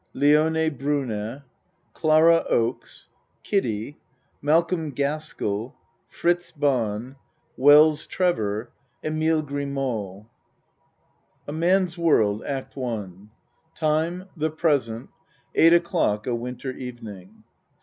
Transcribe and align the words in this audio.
LIONE 0.15 0.75
BRUNE. 0.77 1.43
CLARA 1.93 2.43
OAKES. 2.49 3.07
KIDDIE. 3.43 3.97
MALCOLM 4.41 4.89
GASKELL. 4.95 5.75
FRITZ 6.07 6.53
BAHN. 6.53 7.17
WELLS 7.55 8.07
TREVOR. 8.07 8.71
EMILE 9.05 9.43
GRIMEAUX. 9.43 10.25
A 11.47 11.53
MAN'S 11.53 11.99
WORLD 11.99 12.43
ACT 12.45 12.75
I 12.79 13.11
Time 13.75 14.25
The 14.35 14.49
present 14.49 15.11
Eight 15.53 15.73
o'clock 15.75 16.25
a 16.25 16.33
winter 16.33 16.71
even 16.71 17.07
ing. 17.07 17.43